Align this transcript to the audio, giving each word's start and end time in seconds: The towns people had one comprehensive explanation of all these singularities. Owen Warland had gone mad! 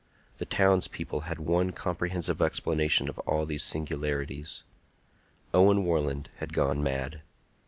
The 0.39 0.47
towns 0.47 0.87
people 0.87 1.21
had 1.29 1.37
one 1.37 1.73
comprehensive 1.73 2.41
explanation 2.41 3.07
of 3.07 3.19
all 3.19 3.45
these 3.45 3.61
singularities. 3.61 4.63
Owen 5.53 5.83
Warland 5.83 6.31
had 6.37 6.53
gone 6.53 6.81
mad! 6.81 7.21